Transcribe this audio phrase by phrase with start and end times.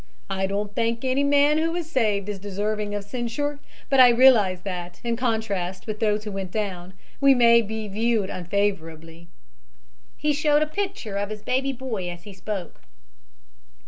[0.31, 4.61] I don't think any man who was saved is deserving of censure, but I realize
[4.61, 9.27] that, in contrast with those who went down, we may be viewed unfavorably."
[10.17, 12.81] He showed a picture of his baby boy as he spoke.